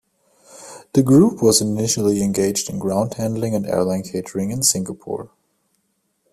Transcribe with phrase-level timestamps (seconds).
[0.93, 5.29] The group was initially engaged in ground handling and airline catering in Singapore.